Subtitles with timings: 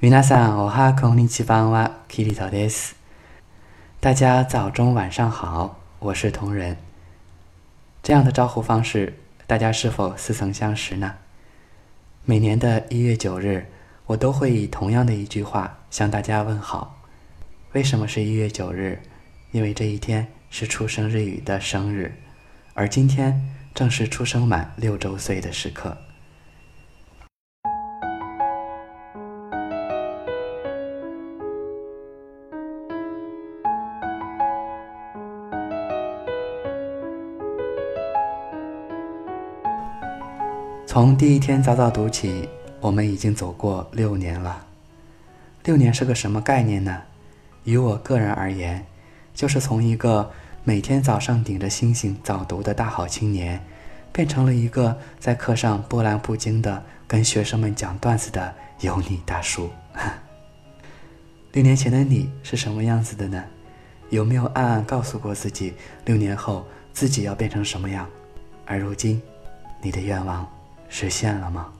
[0.00, 2.94] 皆さんおはこんにちは、キリトです。
[4.00, 6.76] 大家早中晚上好，我是同仁。
[8.02, 9.14] 这样的招呼方式，
[9.46, 11.14] 大家是否似曾相识呢？
[12.24, 13.66] 每年的一月九日，
[14.06, 17.02] 我都会以同样的一句话向大家问好。
[17.72, 19.00] 为什么是一月九日？
[19.50, 22.14] 因为这一天是出生日语的生日，
[22.74, 25.96] 而今天正是出生满六周岁的时刻。
[41.00, 42.48] 从第一天早早读起，
[42.80, 44.66] 我们已经走过六年了。
[45.62, 47.02] 六年是个什么概念呢？
[47.62, 48.84] 于我个人而言，
[49.32, 50.28] 就是从一个
[50.64, 53.64] 每天早上顶着星星早读的大好青年，
[54.12, 59.70] 变成了一个在课上波澜不惊的跟学生们讲段子的油腻大叔。
[61.54, 63.44] 六年前的你是什么样子的呢？
[64.10, 65.74] 有没有暗暗告诉过自己，
[66.06, 68.04] 六年后自己要变成什么样？
[68.66, 69.22] 而如今，
[69.80, 70.44] 你的愿望？
[70.88, 71.72] 实现了吗？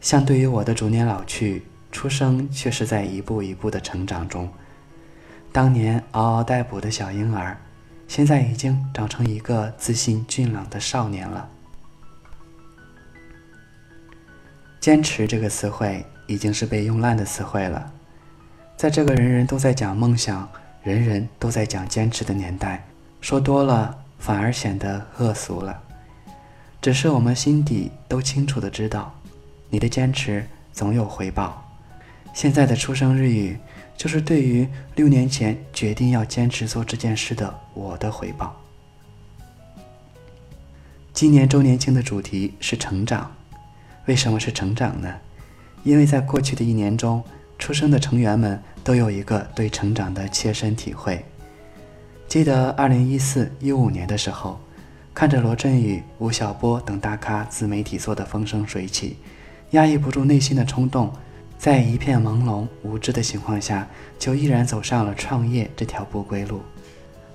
[0.00, 4.48] 相对于我的逐年老去，出生却是在一步一步的成长中。
[5.50, 7.56] 当年嗷嗷待哺的小婴儿，
[8.06, 11.48] 现在已经长成一个自信俊朗的少年了。
[14.78, 17.92] 坚持这个词汇已经是被用烂的词汇了。
[18.76, 20.48] 在这个人人都在讲梦想、
[20.82, 22.86] 人人都在讲坚持的年代，
[23.20, 25.82] 说多了反而显得恶俗了。
[26.86, 29.12] 只是我们心底都清楚的知道，
[29.68, 31.68] 你的坚持总有回报。
[32.32, 33.58] 现在的出生日语，
[33.96, 38.54] 就是对于六年前决定要坚持做这件事的我的回报。
[41.12, 43.34] 今年周年庆的主题是成长，
[44.04, 45.12] 为什么是成长呢？
[45.82, 47.20] 因为在过去的一年中，
[47.58, 51.24] 出生的成员们都有一个对成长的切身体会。
[52.28, 54.60] 记得二零一四一五年的时候。
[55.16, 59.16] 看着罗振宇、吴晓波等大咖自媒体做的风生水起，
[59.70, 61.10] 压抑不住内心的冲动，
[61.56, 63.88] 在一片朦胧无知的情况下，
[64.18, 66.60] 就毅然走上了创业这条不归路。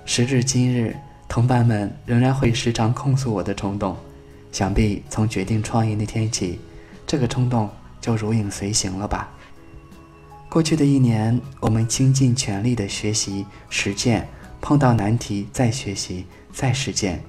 [0.04, 0.94] 时至今日，
[1.28, 3.96] 同伴们仍然会时常控诉我的冲动，
[4.52, 6.60] 想必从决定创业那天起，
[7.04, 7.68] 这个冲动
[8.00, 9.28] 就如影随形了吧。
[10.48, 14.28] 过去的一年，我们倾尽全力的学习实践，
[14.60, 17.20] 碰到难题再学习再实践。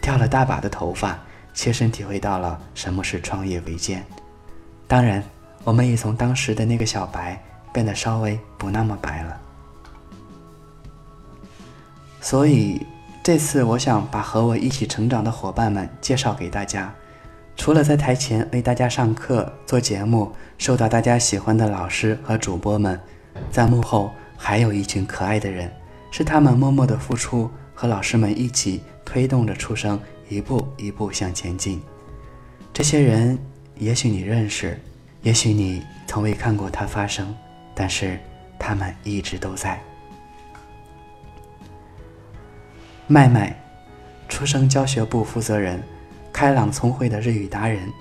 [0.00, 1.18] 掉了大把的头发，
[1.52, 4.04] 切身体会到了什么是创业维艰。
[4.86, 5.22] 当然，
[5.64, 7.40] 我们也从当时的那个小白
[7.72, 9.40] 变得稍微不那么白了。
[12.20, 12.86] 所以
[13.22, 16.92] 这次我想把和我一起成长的伙伴们介绍给大家。
[17.56, 22.98] 除了在台前为大家上课、做节目、受到大家喜欢的老师和主播们，
[23.50, 25.70] 在幕后还有一群可爱的人，
[26.10, 28.82] 是他们默默的付出，和老师们一起。
[29.04, 31.80] 推动着出生一步一步向前进。
[32.72, 33.38] 这些人，
[33.76, 34.80] 也许你认识，
[35.22, 37.34] 也许你从未看过他发生，
[37.74, 38.18] 但是
[38.58, 39.82] 他们一直都在。
[43.06, 43.60] 麦麦，
[44.28, 45.82] 出生教学部负责人，
[46.32, 47.92] 开朗聪慧的日语达人，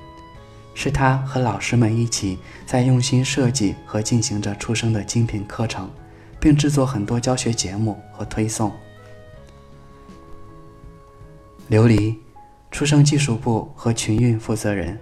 [0.75, 5.89] 是他和老师们一起在用心设计和进行着出生的精品课程，
[6.39, 8.71] 并制作很多教学节目和推送。
[11.69, 12.15] 琉璃，
[12.71, 14.97] 出生技术部和群运负责人，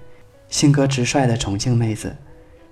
[0.50, 2.18] 性格直率的重庆妹子，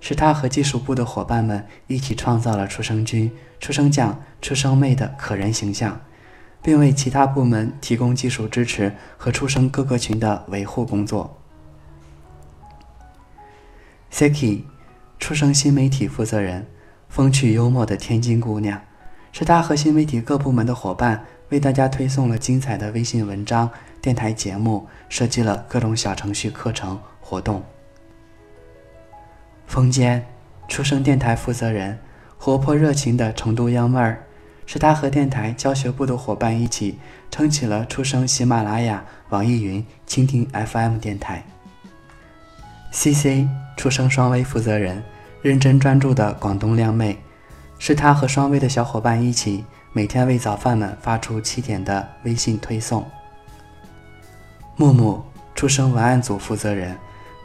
[0.00, 5.98] 是她和技术部的伙伴们一起创造了出生君、出生酱、出生妹的可人形象，
[6.60, 11.38] 并为其他部门提供技术支持和出生各个群的维护工作。
[14.12, 14.64] Siki，
[15.18, 16.66] 出生新媒体负责人，
[17.08, 18.78] 风趣幽默的天津姑娘，
[19.32, 21.24] 是她和新媒体各部门的伙伴。
[21.50, 23.70] 为大家推送了精彩的微信文章、
[24.02, 27.62] 电台节目，设计了各种小程序、课程活动。
[29.66, 30.26] 风间，
[30.68, 31.98] 出生电台负责人，
[32.36, 34.24] 活泼热情的成都央妹儿，
[34.66, 36.98] 是他和电台教学部的伙伴一起
[37.30, 41.44] 撑起了出生喜马拉雅、网易云、蜻蜓 FM 电台。
[42.90, 45.04] C C，出生双微负责人，
[45.42, 47.18] 认真专注的广东靓妹，
[47.78, 49.64] 是他和双微的小伙伴一起。
[49.96, 53.02] 每天为早饭们发出七点的微信推送。
[54.76, 56.94] 木木，出生文案组负责人，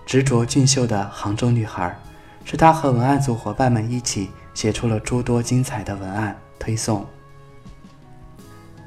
[0.06, 1.98] 执着俊秀的杭州女孩，
[2.44, 7.06] 是她和文案组伙伴们一起写出了诸多精彩的文案推送。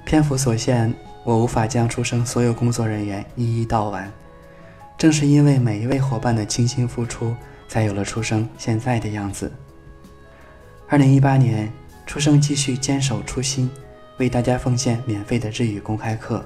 [0.05, 0.95] 篇幅所限，
[1.25, 4.13] 我无法将出生所有工作人员一一道完。
[4.99, 7.35] 正是因为每一位伙伴的倾心付出，
[7.67, 9.51] 才有了出生现在的样子。
[10.87, 11.73] 二零一八年，
[12.06, 13.71] 出生继续坚守初心，
[14.19, 16.45] 为大家奉献免费的日语公开课。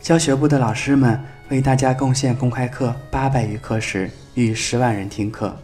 [0.00, 5.54] 教学部的老师们为大家贡献公开课八百余课时，逾十万人听课。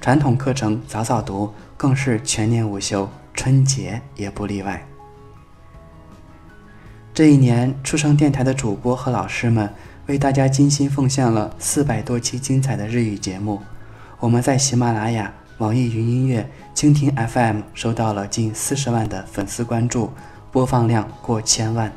[0.00, 4.86] 传统课程早早读更是全年无休，春节也不例外。
[7.12, 9.68] 这一年，出生电台的主播和老师们
[10.06, 13.60] 为大家精心奉献了四百多期精彩的日语节目。
[14.18, 20.10] 我们在喜马拉雅、网易云音乐、蜻蜓 FM 收到了近四十万的粉丝关注，
[20.50, 21.92] 播放量过千万。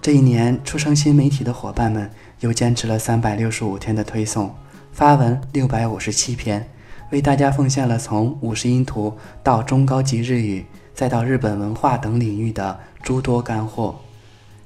[0.00, 4.54] 这一年，出生新媒体的伙伴们又坚持了三百六十五天的推送，
[4.92, 6.64] 发文六百五十七篇，
[7.10, 13.98] 为大家奉献了从五十音图到中高级日语，再到日本文化等领域的诸多干货，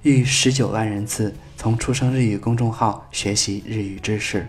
[0.03, 4.47] 逾十九万人次从出生日语公众号学习日语知识。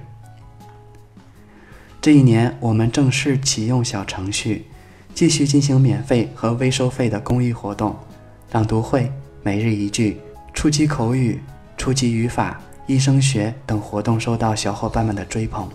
[2.01, 4.65] 这一年，我们正式启用小程序，
[5.13, 7.93] 继续进行免费和微收费的公益活动，
[8.53, 9.11] 朗读会、
[9.43, 10.17] 每日一句。
[10.53, 11.41] 初级口语、
[11.77, 15.69] 初级语法、医生学等活动受到小伙伴们的追捧。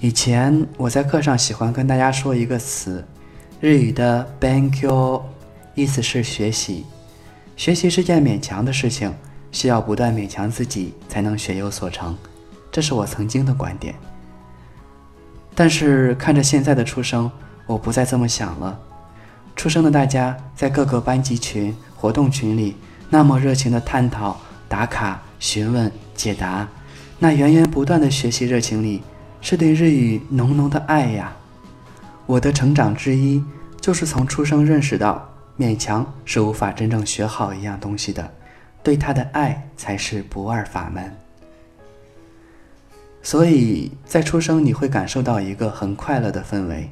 [0.00, 3.04] 以前我在课上喜欢跟大家说一个词，
[3.60, 5.22] 日语的 “bankyo”，
[5.74, 6.86] 意思是学习。
[7.56, 9.12] 学习是件勉强的事情，
[9.50, 12.16] 需要不断勉强自己才能学有所成，
[12.72, 13.94] 这是我曾经的观点。
[15.54, 17.30] 但是看着现在的出生，
[17.66, 18.76] 我不再这么想了。
[19.54, 21.72] 出生的大家在各个班级群。
[21.94, 22.76] 活动群里
[23.08, 24.36] 那么热情的探讨、
[24.68, 26.66] 打卡、询问、解答，
[27.16, 29.00] 那源源不断的学习热情里，
[29.40, 31.32] 是对日语浓浓的爱呀！
[32.26, 33.40] 我的成长之一，
[33.80, 35.24] 就是从出生认识到，
[35.56, 38.28] 勉强是无法真正学好一样东西的，
[38.82, 41.21] 对他的爱才是不二法门。
[43.22, 46.90] 所以在出生，你会感受到一个很快乐的氛围，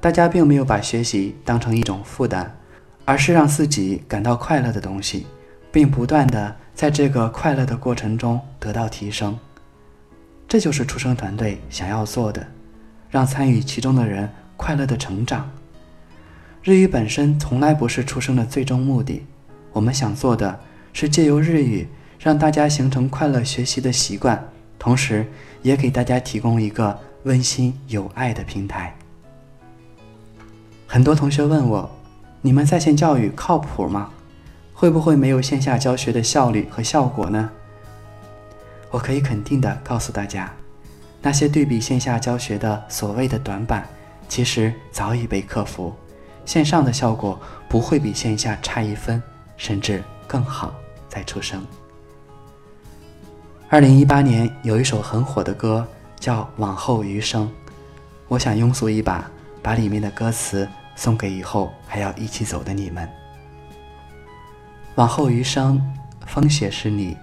[0.00, 2.56] 大家并没有把学习当成一种负担。
[3.04, 5.26] 而是让自己感到快乐的东西，
[5.72, 9.36] 并不断的在这个快乐的过程中得到提升。
[10.46, 12.46] 这就是出生团队想要做的，
[13.10, 15.50] 让参与其中的人快乐的成长。
[16.62, 19.26] 日语本身从来不是出生的最终目的，
[19.72, 20.60] 我们想做的
[20.92, 21.88] 是借由日语
[22.20, 24.40] 让大家形成快乐学习的习惯，
[24.82, 25.24] 同时
[25.62, 28.92] 也给大家提供一个温馨有爱的平台。
[30.88, 31.88] 很多同学问我。
[32.44, 34.10] 你们在线教育靠谱吗？
[34.74, 37.48] 会不会没有线下教学的效率和效果呢？
[38.90, 40.52] 我可以肯定的告诉大家，
[41.22, 43.88] 那些对比线下教学的所谓的短板，
[44.28, 45.94] 其实早已被克服。
[46.44, 49.22] 线上的效果不会比线下差一分，
[49.56, 50.74] 甚至更好。
[51.08, 51.64] 再出生。
[53.72, 55.88] 二零一八年有一首很火的歌
[56.20, 57.46] 叫《往后余生》，
[58.28, 59.24] 我想庸俗一把，
[59.62, 60.68] 把里面的歌词。
[60.94, 63.08] 送给以后还要一起走的你们。
[64.96, 65.80] 往后余生，
[66.26, 67.16] 风雪是你，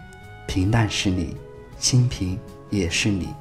[0.48, 1.38] 平淡是你，
[1.78, 2.36] 清贫
[2.72, 3.31] 也是你，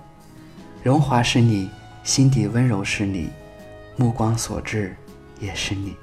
[0.82, 1.70] 荣华是你，
[2.05, 3.31] 心底温柔是你，
[3.96, 4.94] 目光所至
[5.40, 5.96] 也是你。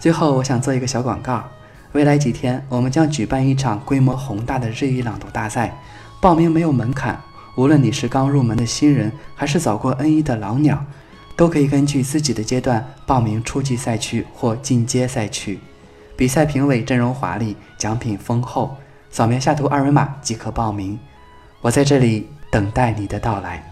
[0.00, 1.44] 最后，我想做一个小广告：
[1.92, 5.78] 未来几天，我们将举办一场规模宏大的日语朗读大赛，
[6.22, 7.20] 报名没有门槛，
[7.54, 10.84] 无论你是刚入门的新人，还是早过 N 一的老鸟。
[11.34, 15.58] 都可以根据自己的阶段报名初级赛区或进阶赛区。
[16.14, 18.76] 比赛评委阵容华丽，奖品丰厚。
[19.10, 20.98] 扫描下图二维码即可报名。
[21.62, 23.71] 我在这里等待你的到来。